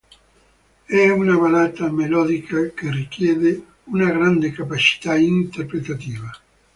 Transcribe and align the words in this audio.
È 0.83 1.09
una 1.09 1.37
ballata 1.37 1.91
melodica 1.91 2.57
che 2.69 2.89
richiede 2.89 3.63
una 3.83 4.07
grande 4.09 4.49
capacità 4.49 5.15
interpretativa. 5.15 6.31